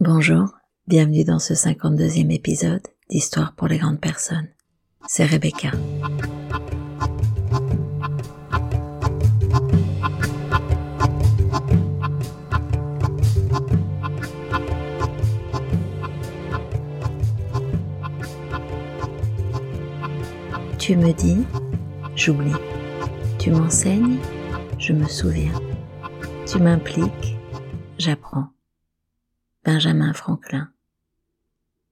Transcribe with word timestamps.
Bonjour, 0.00 0.50
bienvenue 0.86 1.24
dans 1.24 1.40
ce 1.40 1.54
52e 1.54 2.32
épisode 2.32 2.86
d'Histoire 3.10 3.52
pour 3.56 3.66
les 3.66 3.78
grandes 3.78 4.00
personnes. 4.00 4.46
C'est 5.08 5.26
Rebecca. 5.26 5.72
Tu 20.78 20.96
me 20.96 21.12
dis, 21.12 21.44
j'oublie. 22.14 22.52
Tu 23.40 23.50
m'enseignes, 23.50 24.18
je 24.78 24.92
me 24.92 25.08
souviens. 25.08 25.60
Tu 26.46 26.60
m'impliques, 26.60 27.36
j'apprends. 27.98 28.50
Benjamin 29.68 30.14
Franklin. 30.14 30.72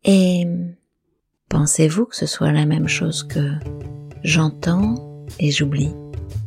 Et 0.02 0.46
pensez-vous 1.51 2.06
que 2.06 2.16
ce 2.16 2.24
soit 2.24 2.51
la 2.51 2.64
même 2.64 2.88
chose 2.88 3.23
que 3.23 3.52
j'entends 4.24 5.27
et 5.38 5.51
j'oublie, 5.51 5.92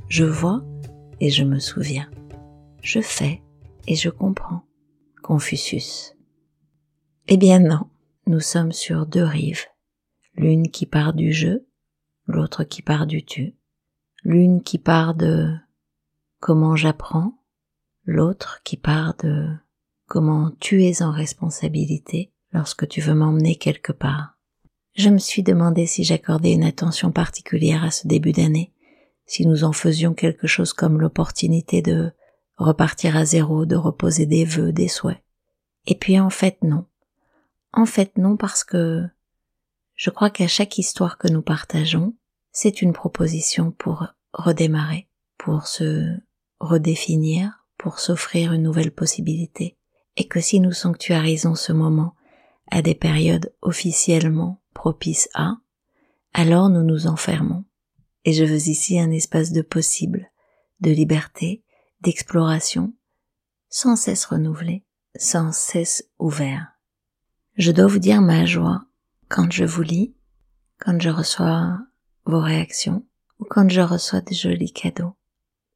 je 0.08 0.24
vois 0.24 0.66
et 1.20 1.30
je 1.30 1.44
me 1.44 1.60
souviens, 1.60 2.10
je 2.82 3.00
fais 3.00 3.44
et 3.86 3.94
je 3.94 4.10
comprends 4.10 4.64
Confucius. 5.22 6.16
Eh 7.28 7.38
bien 7.38 7.60
non, 7.60 7.92
nous 8.26 8.40
sommes 8.40 8.72
sur 8.72 9.06
deux 9.06 9.24
rives, 9.24 9.68
l'une 10.34 10.72
qui 10.72 10.88
part 10.88 11.14
du 11.14 11.32
jeu, 11.32 11.68
l'autre 12.26 12.64
qui 12.64 12.82
part 12.82 13.06
du 13.06 13.24
tu, 13.24 13.56
l'une 14.24 14.64
qui 14.64 14.80
part 14.80 15.14
de 15.14 15.54
comment 16.40 16.76
j'apprends, 16.76 17.40
l'autre 18.04 18.62
qui 18.64 18.78
part 18.78 19.14
de 19.18 19.54
comment 20.10 20.52
tu 20.60 20.84
es 20.84 21.02
en 21.02 21.12
responsabilité 21.12 22.34
lorsque 22.52 22.88
tu 22.88 23.00
veux 23.00 23.14
m'emmener 23.14 23.56
quelque 23.56 23.94
part. 23.94 24.38
Je 24.96 25.10
me 25.10 25.20
suis 25.20 25.44
demandé 25.44 25.86
si 25.86 26.04
j'accordais 26.04 26.52
une 26.52 26.64
attention 26.64 27.12
particulière 27.12 27.84
à 27.84 27.92
ce 27.92 28.08
début 28.08 28.34
d'année, 28.34 28.74
si 29.28 29.46
nous 29.46 29.64
en 29.64 29.72
faisions 29.72 30.14
quelque 30.14 30.48
chose 30.48 30.74
comme 30.74 31.00
l'opportunité 31.00 31.82
de 31.82 32.12
repartir 32.58 33.16
à 33.16 33.24
zéro, 33.24 33.66
de 33.66 33.76
reposer 33.76 34.26
des 34.26 34.44
vœux, 34.44 34.74
des 34.74 34.88
souhaits. 34.88 35.24
Et 35.86 35.96
puis 35.96 36.20
en 36.20 36.32
fait 36.32 36.58
non. 36.64 36.86
En 37.72 37.86
fait 37.86 38.18
non 38.18 38.36
parce 38.36 38.64
que 38.64 39.06
je 39.96 40.10
crois 40.10 40.32
qu'à 40.32 40.48
chaque 40.48 40.78
histoire 40.80 41.18
que 41.18 41.28
nous 41.28 41.44
partageons, 41.44 42.16
c'est 42.52 42.82
une 42.82 42.94
proposition 42.94 43.72
pour 43.72 44.08
redémarrer, 44.34 45.08
pour 45.38 45.68
se 45.68 46.18
redéfinir, 46.60 47.64
pour 47.78 48.00
s'offrir 48.00 48.54
une 48.54 48.64
nouvelle 48.64 48.92
possibilité 48.92 49.78
et 50.20 50.28
que 50.28 50.42
si 50.42 50.60
nous 50.60 50.74
sanctuarisons 50.74 51.56
ce 51.56 51.72
moment 51.72 52.14
à 52.70 52.82
des 52.82 52.94
périodes 52.94 53.54
officiellement 53.62 54.62
propices 54.74 55.30
à, 55.34 55.54
alors 56.34 56.70
nous 56.70 56.84
nous 56.84 57.08
enfermons. 57.08 57.64
Et 58.26 58.34
je 58.34 58.44
veux 58.44 58.68
ici 58.68 59.00
un 59.00 59.12
espace 59.12 59.54
de 59.54 59.62
possible, 59.62 60.30
de 60.82 60.92
liberté, 60.92 61.64
d'exploration, 62.02 62.94
sans 63.70 63.96
cesse 63.96 64.26
renouvelé, 64.26 64.84
sans 65.16 65.54
cesse 65.54 66.04
ouvert. 66.20 66.68
Je 67.56 67.72
dois 67.72 67.88
vous 67.88 68.00
dire 68.00 68.22
ma 68.22 68.46
joie 68.46 68.84
quand 69.30 69.52
je 69.54 69.64
vous 69.64 69.84
lis, 69.84 70.14
quand 70.80 71.00
je 71.02 71.10
reçois 71.10 71.80
vos 72.26 72.42
réactions 72.42 73.06
ou 73.40 73.46
quand 73.46 73.70
je 73.70 73.82
reçois 73.82 74.20
des 74.20 74.36
jolis 74.36 74.74
cadeaux. 74.74 75.16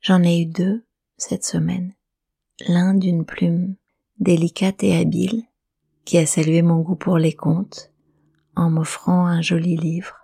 J'en 0.01 0.21
ai 0.21 0.41
eu 0.41 0.45
deux 0.45 0.85
cette 1.15 1.45
semaine. 1.45 1.93
L'un 2.67 2.93
d'une 2.93 3.25
plume 3.25 3.75
délicate 4.19 4.83
et 4.83 4.95
habile, 4.95 5.43
qui 6.05 6.17
a 6.17 6.25
salué 6.25 6.61
mon 6.61 6.79
goût 6.79 6.95
pour 6.95 7.17
les 7.17 7.33
contes 7.33 7.91
en 8.55 8.69
m'offrant 8.69 9.25
un 9.25 9.41
joli 9.41 9.77
livre 9.77 10.15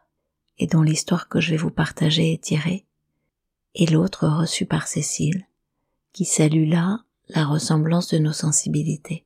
et 0.57 0.67
dont 0.67 0.81
l'histoire 0.81 1.29
que 1.29 1.39
je 1.39 1.51
vais 1.51 1.57
vous 1.57 1.71
partager 1.71 2.33
est 2.33 2.43
tirée, 2.43 2.85
et 3.75 3.85
l'autre 3.85 4.27
reçu 4.27 4.65
par 4.65 4.87
Cécile, 4.87 5.45
qui 6.11 6.25
salue 6.25 6.69
là 6.69 7.05
la 7.29 7.45
ressemblance 7.45 8.09
de 8.09 8.17
nos 8.17 8.33
sensibilités. 8.33 9.25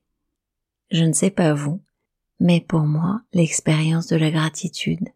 Je 0.90 1.04
ne 1.04 1.12
sais 1.12 1.30
pas 1.30 1.54
vous, 1.54 1.82
mais 2.38 2.60
pour 2.60 2.82
moi, 2.82 3.22
l'expérience 3.32 4.06
de 4.06 4.16
la 4.16 4.30
gratitude 4.30 5.08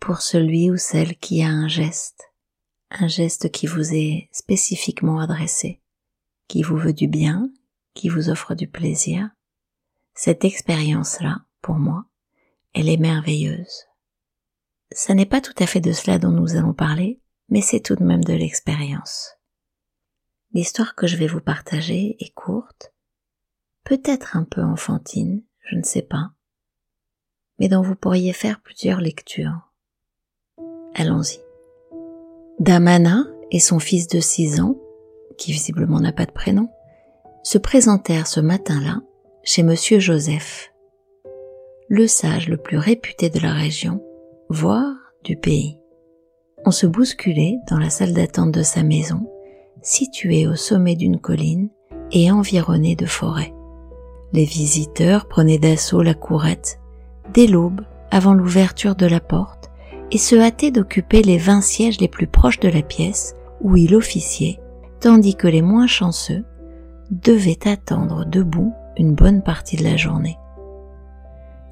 pour 0.00 0.20
celui 0.20 0.70
ou 0.70 0.76
celle 0.76 1.16
qui 1.16 1.42
a 1.42 1.48
un 1.48 1.68
geste, 1.68 2.32
un 2.90 3.06
geste 3.06 3.50
qui 3.50 3.66
vous 3.66 3.94
est 3.94 4.28
spécifiquement 4.32 5.20
adressé, 5.20 5.80
qui 6.48 6.62
vous 6.62 6.76
veut 6.76 6.92
du 6.92 7.06
bien, 7.06 7.50
qui 7.94 8.08
vous 8.08 8.30
offre 8.30 8.54
du 8.54 8.68
plaisir, 8.68 9.30
cette 10.14 10.44
expérience-là, 10.44 11.44
pour 11.60 11.76
moi, 11.76 12.04
elle 12.74 12.88
est 12.88 12.98
merveilleuse. 12.98 13.86
Ce 14.92 15.12
n'est 15.12 15.26
pas 15.26 15.40
tout 15.40 15.54
à 15.58 15.66
fait 15.66 15.80
de 15.80 15.92
cela 15.92 16.18
dont 16.18 16.30
nous 16.30 16.56
allons 16.56 16.74
parler, 16.74 17.20
mais 17.48 17.60
c'est 17.62 17.80
tout 17.80 17.96
de 17.96 18.04
même 18.04 18.24
de 18.24 18.34
l'expérience. 18.34 19.36
L'histoire 20.52 20.94
que 20.94 21.06
je 21.06 21.16
vais 21.16 21.26
vous 21.26 21.40
partager 21.40 22.16
est 22.20 22.34
courte, 22.34 22.92
peut-être 23.84 24.36
un 24.36 24.44
peu 24.44 24.62
enfantine, 24.62 25.42
je 25.60 25.76
ne 25.76 25.82
sais 25.82 26.02
pas, 26.02 26.32
mais 27.58 27.68
dont 27.68 27.82
vous 27.82 27.94
pourriez 27.94 28.32
faire 28.32 28.60
plusieurs 28.60 29.00
lectures. 29.00 29.72
Allons-y. 30.94 31.40
Damana 32.58 33.24
et 33.50 33.60
son 33.60 33.78
fils 33.78 34.08
de 34.08 34.20
six 34.20 34.60
ans, 34.60 34.78
qui 35.38 35.52
visiblement 35.52 36.00
n'a 36.00 36.12
pas 36.12 36.26
de 36.26 36.32
prénom, 36.32 36.70
se 37.42 37.58
présentèrent 37.58 38.26
ce 38.26 38.40
matin-là 38.40 39.00
chez 39.42 39.62
monsieur 39.62 39.98
Joseph, 39.98 40.72
le 41.88 42.06
sage 42.06 42.48
le 42.48 42.56
plus 42.56 42.78
réputé 42.78 43.30
de 43.30 43.40
la 43.40 43.52
région, 43.52 44.00
voire 44.48 44.94
du 45.24 45.36
pays. 45.36 45.78
On 46.64 46.70
se 46.70 46.86
bousculait 46.86 47.58
dans 47.68 47.78
la 47.78 47.90
salle 47.90 48.12
d'attente 48.12 48.52
de 48.52 48.62
sa 48.62 48.84
maison, 48.84 49.28
située 49.82 50.46
au 50.46 50.54
sommet 50.54 50.94
d'une 50.94 51.18
colline 51.18 51.68
et 52.12 52.30
environnée 52.30 52.94
de 52.94 53.06
forêts. 53.06 53.52
Les 54.32 54.44
visiteurs 54.44 55.26
prenaient 55.26 55.58
d'assaut 55.58 56.02
la 56.02 56.14
courette 56.14 56.78
dès 57.34 57.48
l'aube 57.48 57.80
avant 58.12 58.34
l'ouverture 58.34 58.94
de 58.94 59.06
la 59.06 59.20
porte 59.20 59.70
et 60.12 60.18
se 60.18 60.36
hâtaient 60.36 60.70
d'occuper 60.70 61.22
les 61.22 61.38
vingt 61.38 61.60
sièges 61.60 61.98
les 61.98 62.08
plus 62.08 62.28
proches 62.28 62.60
de 62.60 62.68
la 62.68 62.82
pièce 62.82 63.34
où 63.60 63.76
il 63.76 63.96
officiait, 63.96 64.60
tandis 65.00 65.34
que 65.34 65.48
les 65.48 65.62
moins 65.62 65.86
chanceux 65.88 66.44
devait 67.12 67.68
attendre 67.68 68.24
debout 68.24 68.72
une 68.96 69.14
bonne 69.14 69.42
partie 69.42 69.76
de 69.76 69.84
la 69.84 69.96
journée. 69.96 70.38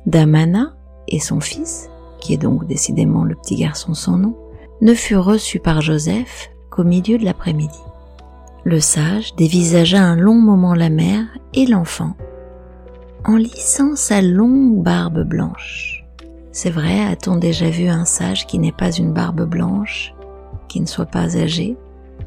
Damana 0.07 0.75
et 1.09 1.19
son 1.19 1.41
fils, 1.41 1.89
qui 2.21 2.35
est 2.35 2.39
donc 2.39 2.67
décidément 2.67 3.25
le 3.25 3.35
petit 3.35 3.57
garçon 3.57 3.95
sans 3.95 4.19
nom, 4.19 4.37
ne 4.83 4.95
furent 4.95 5.25
reçus 5.25 5.59
par 5.59 5.81
Joseph 5.81 6.51
qu'au 6.71 6.85
milieu 6.85 7.17
de 7.17 7.25
l'après-midi. 7.25 7.81
Le 8.65 8.81
sage 8.81 9.35
dévisagea 9.37 10.03
un 10.03 10.17
long 10.17 10.35
moment 10.35 10.75
la 10.75 10.91
mère 10.91 11.27
et 11.55 11.67
l'enfant, 11.67 12.15
en 13.25 13.37
lissant 13.37 13.97
sa 13.97 14.21
longue 14.21 14.83
barbe 14.83 15.23
blanche. 15.23 16.05
C'est 16.53 16.71
vrai, 16.71 17.01
a-t-on 17.01 17.37
déjà 17.37 17.71
vu 17.71 17.89
un 17.89 18.05
sage 18.05 18.47
qui 18.47 18.59
n'ait 18.59 18.73
pas 18.73 18.91
une 18.91 19.13
barbe 19.13 19.49
blanche, 19.49 20.15
qui 20.69 20.81
ne 20.81 20.87
soit 20.87 21.07
pas 21.07 21.37
âgé? 21.37 21.77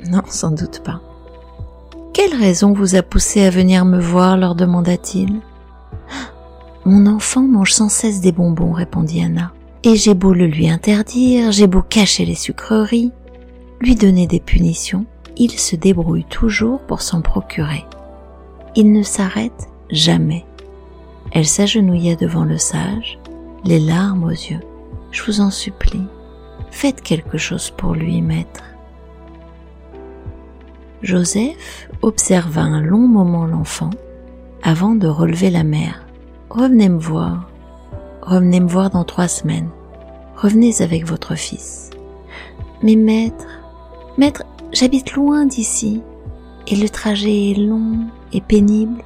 Non, 0.09 0.24
sans 0.28 0.51
doute 0.51 0.81
pas. 0.84 1.01
Quelle 2.13 2.35
raison 2.35 2.74
vous 2.74 2.94
a 2.96 3.01
poussé 3.01 3.44
à 3.44 3.50
venir 3.50 3.85
me 3.85 4.00
voir 4.00 4.38
leur 4.38 4.53
demanda-t-il. 4.53 5.41
Mon 6.85 7.07
enfant 7.07 7.41
mange 7.41 7.74
sans 7.74 7.90
cesse 7.90 8.22
des 8.22 8.31
bonbons, 8.31 8.72
répondit 8.72 9.24
Anna. 9.24 9.51
Et 9.84 9.96
j'ai 9.96 10.13
beau 10.13 10.31
le 10.31 10.46
lui 10.46 10.69
interdire, 10.69 11.51
j'ai 11.51 11.66
beau 11.66 11.81
cacher 11.81 12.24
les 12.25 12.35
sucreries, 12.35 13.12
lui 13.81 13.96
donner 13.96 14.28
des 14.28 14.40
punitions, 14.40 15.06
il 15.38 15.51
se 15.51 15.75
débrouille 15.75 16.25
toujours 16.25 16.81
pour 16.81 17.01
s'en 17.01 17.22
procurer. 17.22 17.84
Il 18.75 18.91
ne 18.91 19.01
s'arrête 19.01 19.68
jamais. 19.90 20.45
Elle 21.31 21.47
s'agenouilla 21.47 22.16
devant 22.16 22.45
le 22.45 22.59
sage, 22.59 23.18
les 23.65 23.80
larmes 23.80 24.25
aux 24.25 24.30
yeux. 24.30 24.62
Je 25.12 25.24
vous 25.24 25.42
en 25.42 25.50
supplie, 25.50 26.06
faites 26.69 27.01
quelque 27.01 27.39
chose 27.39 27.71
pour 27.71 27.94
lui, 27.94 28.21
maître. 28.21 28.63
Joseph 31.03 31.89
observa 32.01 32.61
un 32.61 32.81
long 32.81 33.07
moment 33.07 33.45
l'enfant 33.45 33.89
avant 34.63 34.95
de 34.95 35.07
relever 35.07 35.50
la 35.50 35.65
mère. 35.65 36.05
Revenez 36.50 36.88
me 36.88 37.00
voir. 37.00 37.50
Revenez 38.21 38.61
me 38.61 38.69
voir 38.69 38.89
dans 38.89 39.03
trois 39.03 39.27
semaines. 39.27 39.69
Revenez 40.38 40.81
avec 40.81 41.05
votre 41.05 41.35
fils. 41.35 41.89
Mais 42.81 42.95
maître, 42.95 43.45
maître, 44.17 44.44
j'habite 44.71 45.13
loin 45.13 45.45
d'ici, 45.45 46.01
et 46.67 46.77
le 46.77 46.88
trajet 46.88 47.51
est 47.51 47.59
long 47.59 48.07
et 48.31 48.39
pénible. 48.39 49.03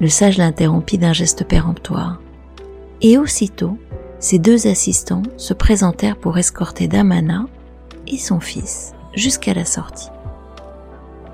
Le 0.00 0.08
sage 0.08 0.38
l'interrompit 0.38 0.98
d'un 0.98 1.12
geste 1.12 1.44
péremptoire. 1.44 2.20
Et 3.00 3.18
aussitôt, 3.18 3.76
ses 4.20 4.38
deux 4.38 4.68
assistants 4.68 5.22
se 5.36 5.52
présentèrent 5.52 6.16
pour 6.16 6.38
escorter 6.38 6.86
Damana 6.86 7.46
et 8.06 8.18
son 8.18 8.38
fils 8.38 8.94
jusqu'à 9.14 9.52
la 9.52 9.64
sortie. 9.64 10.10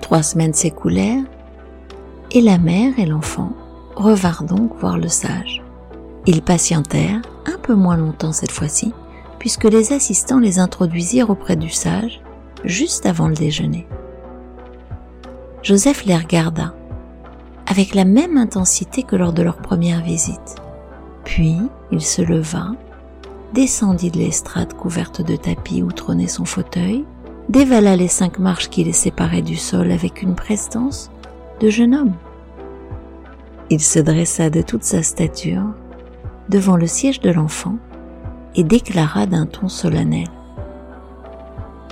Trois 0.09 0.23
semaines 0.23 0.55
s'écoulèrent 0.55 1.27
et 2.31 2.41
la 2.41 2.57
mère 2.57 2.99
et 2.99 3.05
l'enfant 3.05 3.53
revinrent 3.95 4.45
donc 4.45 4.75
voir 4.81 4.97
le 4.97 5.09
sage. 5.09 5.63
Ils 6.25 6.41
patientèrent, 6.41 7.21
un 7.45 7.59
peu 7.59 7.75
moins 7.75 7.99
longtemps 7.99 8.33
cette 8.33 8.51
fois-ci, 8.51 8.95
puisque 9.39 9.65
les 9.65 9.93
assistants 9.93 10.39
les 10.39 10.61
introduisirent 10.61 11.29
auprès 11.29 11.57
du 11.57 11.69
sage 11.69 12.23
juste 12.65 13.05
avant 13.05 13.29
le 13.29 13.35
déjeuner. 13.35 13.87
Joseph 15.63 16.07
les 16.07 16.17
regarda, 16.17 16.75
avec 17.67 17.95
la 17.95 18.07
même 18.07 18.39
intensité 18.39 19.03
que 19.03 19.15
lors 19.15 19.35
de 19.35 19.43
leur 19.43 19.59
première 19.59 20.03
visite. 20.03 20.57
Puis 21.25 21.59
il 21.93 22.01
se 22.01 22.23
leva, 22.23 22.69
descendit 23.53 24.11
de 24.11 24.21
l'estrade 24.21 24.73
couverte 24.73 25.21
de 25.21 25.37
tapis 25.37 25.83
où 25.83 25.93
trônait 25.93 26.29
son 26.29 26.47
fauteuil, 26.47 27.05
dévala 27.49 27.97
les 27.97 28.09
cinq 28.09 28.39
marches 28.39 28.69
qui 28.69 28.85
les 28.85 28.93
séparaient 28.93 29.43
du 29.43 29.57
sol 29.57 29.91
avec 29.91 30.23
une 30.23 30.35
prestance 30.35 31.11
de 31.61 31.71
jeune 31.71 31.95
homme. 31.95 32.15
Il 33.71 33.81
se 33.81 33.99
dressa 33.99 34.51
de 34.51 34.63
toute 34.63 34.85
sa 34.85 35.03
stature 35.03 35.65
devant 36.49 36.77
le 36.77 36.87
siège 36.87 37.21
de 37.21 37.31
l'enfant 37.31 37.77
et 38.55 38.65
déclara 38.65 39.27
d'un 39.27 39.47
ton 39.47 39.69
solennel. 39.69 40.29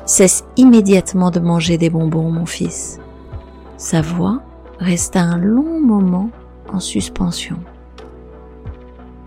Cesse 0.06 0.44
immédiatement 0.56 1.30
de 1.30 1.40
manger 1.40 1.78
des 1.78 1.90
bonbons, 1.90 2.30
mon 2.30 2.46
fils. 2.46 3.00
Sa 3.76 4.00
voix 4.00 4.40
resta 4.78 5.20
un 5.20 5.36
long 5.36 5.80
moment 5.80 6.30
en 6.72 6.80
suspension. 6.80 7.58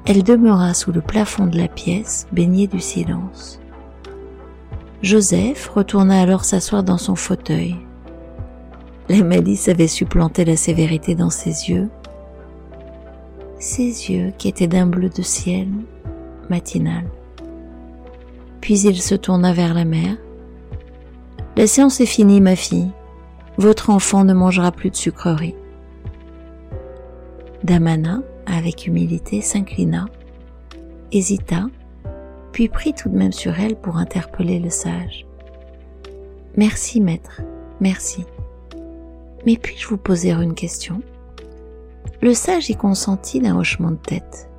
Elle 0.05 0.23
demeura 0.23 0.73
sous 0.73 0.91
le 0.91 1.01
plafond 1.01 1.47
de 1.47 1.57
la 1.57 1.67
pièce, 1.67 2.27
baignée 2.31 2.67
du 2.67 2.79
silence. 2.79 3.59
Joseph 5.01 5.69
retourna 5.69 6.21
alors 6.21 6.43
s'asseoir 6.43 6.83
dans 6.83 6.97
son 6.97 7.15
fauteuil. 7.15 7.77
La 9.07 9.23
malice 9.23 9.69
avait 9.69 9.87
supplanté 9.87 10.43
la 10.43 10.57
sévérité 10.57 11.15
dans 11.15 11.29
ses 11.29 11.69
yeux, 11.69 11.89
ses 13.59 14.11
yeux 14.11 14.33
qui 14.37 14.49
étaient 14.49 14.67
d'un 14.67 14.87
bleu 14.87 15.09
de 15.09 15.21
ciel 15.21 15.69
matinal. 16.49 17.05
Puis 18.59 18.81
il 18.81 19.01
se 19.01 19.15
tourna 19.15 19.53
vers 19.53 19.73
la 19.73 19.85
mère. 19.85 20.17
La 21.55 21.65
séance 21.65 22.01
est 22.01 22.05
finie, 22.05 22.41
ma 22.41 22.55
fille. 22.55 22.91
Votre 23.57 23.89
enfant 23.89 24.25
ne 24.25 24.33
mangera 24.33 24.71
plus 24.71 24.89
de 24.89 24.95
sucreries. 24.95 25.55
Damana, 27.63 28.21
avec 28.45 28.85
humilité, 28.85 29.41
s'inclina, 29.41 30.05
hésita, 31.11 31.67
puis 32.51 32.69
prit 32.69 32.93
tout 32.93 33.09
de 33.09 33.17
même 33.17 33.31
sur 33.31 33.59
elle 33.59 33.75
pour 33.75 33.97
interpeller 33.97 34.59
le 34.59 34.69
sage. 34.69 35.25
Merci, 36.55 37.01
maître, 37.01 37.41
merci. 37.79 38.25
Mais 39.45 39.57
puis-je 39.57 39.87
vous 39.87 39.97
poser 39.97 40.31
une 40.31 40.55
question? 40.55 41.01
Le 42.21 42.33
sage 42.33 42.69
y 42.69 42.75
consentit 42.75 43.39
d'un 43.39 43.57
hochement 43.57 43.91
de 43.91 43.95
tête. 43.97 44.49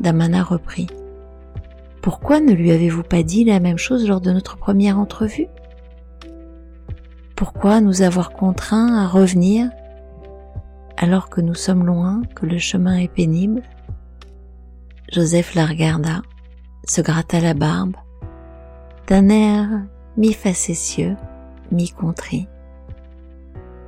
Damana 0.00 0.42
reprit. 0.42 0.88
Pourquoi 2.02 2.40
ne 2.40 2.52
lui 2.52 2.70
avez-vous 2.70 3.02
pas 3.02 3.22
dit 3.22 3.44
la 3.44 3.58
même 3.58 3.78
chose 3.78 4.06
lors 4.06 4.20
de 4.20 4.30
notre 4.30 4.56
première 4.56 4.98
entrevue? 4.98 5.48
Pourquoi 7.34 7.80
nous 7.80 8.02
avoir 8.02 8.32
contraints 8.32 8.96
à 9.02 9.08
revenir 9.08 9.70
alors 10.96 11.28
que 11.28 11.40
nous 11.40 11.54
sommes 11.54 11.84
loin, 11.84 12.22
que 12.34 12.46
le 12.46 12.58
chemin 12.58 12.96
est 12.98 13.12
pénible? 13.12 13.62
Joseph 15.12 15.54
la 15.54 15.66
regarda, 15.66 16.22
se 16.86 17.00
gratta 17.00 17.40
la 17.40 17.54
barbe, 17.54 17.96
d'un 19.08 19.28
air 19.28 19.68
mi-facétieux, 20.16 21.16
mi-contrit, 21.70 22.48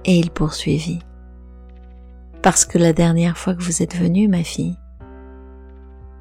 et 0.04 0.18
il 0.18 0.30
poursuivit. 0.30 1.00
Parce 2.42 2.64
que 2.64 2.78
la 2.78 2.92
dernière 2.92 3.38
fois 3.38 3.54
que 3.54 3.62
vous 3.62 3.82
êtes 3.82 3.96
venue, 3.96 4.28
ma 4.28 4.44
fille, 4.44 4.76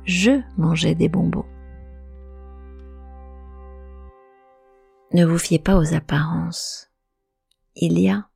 je 0.05 0.41
mangeais 0.57 0.95
des 0.95 1.09
bonbons. 1.09 1.45
Ne 5.13 5.25
vous 5.25 5.37
fiez 5.37 5.59
pas 5.59 5.77
aux 5.77 5.93
apparences. 5.93 6.89
Il 7.75 7.99
y 7.99 8.09
a, 8.09 8.29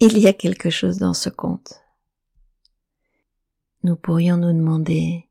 il 0.00 0.18
y 0.18 0.26
a 0.26 0.32
quelque 0.32 0.70
chose 0.70 0.98
dans 0.98 1.14
ce 1.14 1.28
conte. 1.28 1.82
Nous 3.82 3.96
pourrions 3.96 4.36
nous 4.36 4.52
demander, 4.52 5.27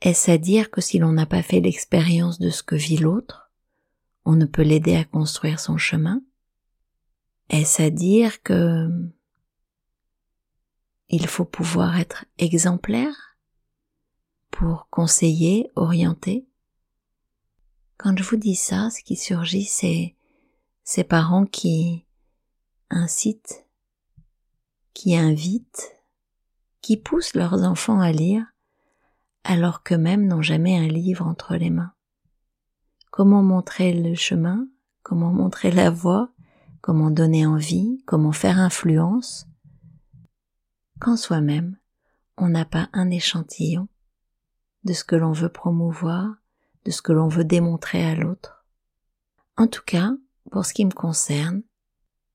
est-ce 0.00 0.30
à 0.30 0.38
dire 0.38 0.70
que 0.70 0.80
si 0.80 0.98
l'on 0.98 1.12
n'a 1.12 1.26
pas 1.26 1.42
fait 1.42 1.60
l'expérience 1.60 2.38
de 2.38 2.50
ce 2.50 2.62
que 2.62 2.74
vit 2.74 2.96
l'autre, 2.96 3.50
on 4.24 4.34
ne 4.34 4.46
peut 4.46 4.62
l'aider 4.62 4.96
à 4.96 5.04
construire 5.04 5.60
son 5.60 5.76
chemin? 5.76 6.22
Est-ce 7.50 7.82
à 7.82 7.90
dire 7.90 8.42
que 8.42 8.88
il 11.08 11.26
faut 11.26 11.44
pouvoir 11.44 11.98
être 11.98 12.24
exemplaire 12.38 13.36
pour 14.50 14.88
conseiller, 14.90 15.70
orienter? 15.74 16.46
Quand 17.98 18.16
je 18.16 18.22
vous 18.22 18.36
dis 18.36 18.54
ça, 18.54 18.88
ce 18.90 19.02
qui 19.02 19.16
surgit, 19.16 19.64
c'est 19.64 20.14
ces 20.84 21.04
parents 21.04 21.44
qui 21.44 22.06
incitent, 22.88 23.66
qui 24.94 25.16
invitent, 25.16 25.96
qui 26.80 26.96
poussent 26.96 27.34
leurs 27.34 27.62
enfants 27.64 28.00
à 28.00 28.12
lire, 28.12 28.46
alors 29.44 29.82
qu'eux-mêmes 29.82 30.26
n'ont 30.26 30.42
jamais 30.42 30.76
un 30.76 30.88
livre 30.88 31.26
entre 31.26 31.56
les 31.56 31.70
mains. 31.70 31.92
Comment 33.10 33.42
montrer 33.42 33.92
le 33.92 34.14
chemin, 34.14 34.68
comment 35.02 35.32
montrer 35.32 35.70
la 35.70 35.90
voie, 35.90 36.30
comment 36.80 37.10
donner 37.10 37.46
envie, 37.46 38.02
comment 38.06 38.32
faire 38.32 38.58
influence, 38.58 39.46
quand 41.00 41.16
soi-même 41.16 41.76
on 42.36 42.48
n'a 42.48 42.64
pas 42.64 42.88
un 42.92 43.10
échantillon 43.10 43.88
de 44.84 44.94
ce 44.94 45.04
que 45.04 45.16
l'on 45.16 45.32
veut 45.32 45.50
promouvoir, 45.50 46.36
de 46.84 46.90
ce 46.90 47.02
que 47.02 47.12
l'on 47.12 47.28
veut 47.28 47.44
démontrer 47.44 48.04
à 48.04 48.14
l'autre. 48.14 48.64
En 49.56 49.66
tout 49.66 49.82
cas, 49.84 50.12
pour 50.50 50.64
ce 50.64 50.72
qui 50.72 50.86
me 50.86 50.92
concerne, 50.92 51.62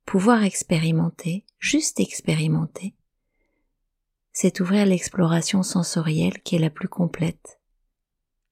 pouvoir 0.06 0.44
expérimenter, 0.44 1.46
juste 1.58 2.00
expérimenter, 2.00 2.96
c'est 4.38 4.60
ouvrir 4.60 4.86
l'exploration 4.86 5.64
sensorielle 5.64 6.42
qui 6.42 6.58
est 6.58 6.60
la 6.60 6.70
plus 6.70 6.90
complète. 6.90 7.62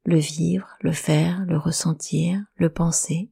Le 0.05 0.17
vivre, 0.17 0.69
le 0.79 0.93
faire, 0.93 1.45
le 1.45 1.57
ressentir, 1.57 2.41
le 2.55 2.69
penser. 2.69 3.29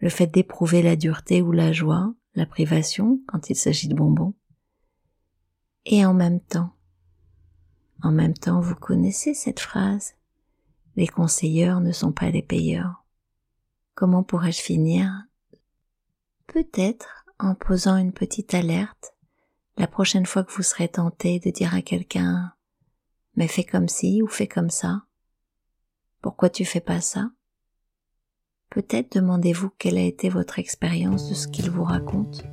Le 0.00 0.10
fait 0.10 0.26
d'éprouver 0.26 0.82
la 0.82 0.96
dureté 0.96 1.40
ou 1.40 1.52
la 1.52 1.72
joie, 1.72 2.12
la 2.34 2.44
privation 2.44 3.18
quand 3.26 3.48
il 3.48 3.56
s'agit 3.56 3.88
de 3.88 3.94
bonbons. 3.94 4.34
Et 5.86 6.04
en 6.04 6.12
même 6.12 6.40
temps, 6.40 6.74
en 8.02 8.12
même 8.12 8.34
temps, 8.34 8.60
vous 8.60 8.74
connaissez 8.74 9.32
cette 9.32 9.60
phrase 9.60 10.14
les 10.96 11.08
conseilleurs 11.08 11.80
ne 11.80 11.92
sont 11.92 12.12
pas 12.12 12.30
les 12.30 12.42
payeurs. 12.42 13.06
Comment 13.94 14.22
pourrais-je 14.22 14.60
finir? 14.60 15.10
Peut-être 16.46 17.24
en 17.38 17.54
posant 17.54 17.96
une 17.96 18.12
petite 18.12 18.52
alerte 18.52 19.14
la 19.76 19.86
prochaine 19.86 20.26
fois 20.26 20.44
que 20.44 20.52
vous 20.52 20.62
serez 20.62 20.88
tenté 20.88 21.38
de 21.40 21.50
dire 21.50 21.74
à 21.74 21.82
quelqu'un 21.82 22.52
mais 23.36 23.48
fais 23.48 23.64
comme 23.64 23.88
ci 23.88 24.22
ou 24.22 24.26
fais 24.26 24.48
comme 24.48 24.70
ça. 24.70 25.02
Pourquoi 26.20 26.50
tu 26.50 26.64
fais 26.64 26.80
pas 26.80 27.00
ça? 27.00 27.30
Peut-être 28.70 29.16
demandez-vous 29.16 29.70
quelle 29.78 29.98
a 29.98 30.02
été 30.02 30.28
votre 30.28 30.58
expérience 30.58 31.28
de 31.28 31.34
ce 31.34 31.48
qu'il 31.48 31.70
vous 31.70 31.84
raconte 31.84 32.44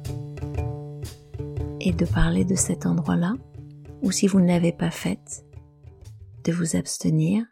et 1.80 1.92
de 1.92 2.06
parler 2.06 2.46
de 2.46 2.56
cet 2.56 2.86
endroit-là, 2.86 3.34
ou 4.02 4.12
si 4.12 4.28
vous 4.28 4.40
ne 4.40 4.48
l'avez 4.48 4.72
pas 4.72 4.92
fait, 4.92 5.46
de 6.44 6.52
vous 6.52 6.76
abstenir 6.76 7.46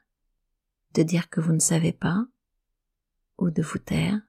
de 0.93 1.03
dire 1.03 1.29
que 1.29 1.41
vous 1.41 1.51
ne 1.51 1.59
savez 1.59 1.91
pas 1.91 2.25
ou 3.37 3.51
de 3.51 3.61
vous 3.61 3.79
taire. 3.79 4.19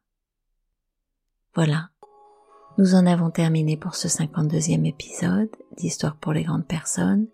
Voilà, 1.55 1.91
nous 2.79 2.95
en 2.95 3.07
avons 3.07 3.31
terminé 3.31 3.77
pour 3.77 3.95
ce 3.95 4.09
52e 4.09 4.87
épisode 4.87 5.49
d'Histoire 5.77 6.17
pour 6.17 6.33
les 6.33 6.45
grandes 6.45 6.67
personnes. 6.67 7.27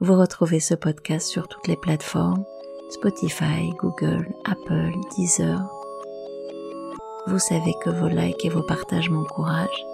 Vous 0.00 0.18
retrouvez 0.18 0.60
ce 0.60 0.74
podcast 0.74 1.28
sur 1.28 1.48
toutes 1.48 1.68
les 1.68 1.76
plateformes 1.76 2.44
Spotify, 2.90 3.70
Google, 3.78 4.26
Apple, 4.44 4.92
Deezer. 5.14 5.70
Vous 7.26 7.38
savez 7.38 7.74
que 7.82 7.90
vos 7.90 8.08
likes 8.08 8.44
et 8.44 8.48
vos 8.48 8.62
partages 8.62 9.10
m'encouragent. 9.10 9.84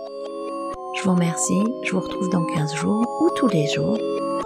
Je 0.97 1.03
vous 1.03 1.15
remercie, 1.15 1.63
je 1.83 1.93
vous 1.93 2.01
retrouve 2.01 2.31
dans 2.31 2.47
15 2.47 2.75
jours 2.77 3.05
ou 3.21 3.29
tous 3.37 3.49
les 3.49 3.67
jours. 3.67 3.99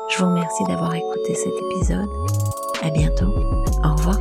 Je 0.09 0.19
vous 0.19 0.27
remercie 0.27 0.65
d'avoir 0.65 0.95
écouté 0.95 1.35
cet 1.35 1.53
épisode 1.71 2.09
à 2.83 2.91
bientôt. 2.91 3.33
Au 3.85 3.95
revoir. 3.95 4.19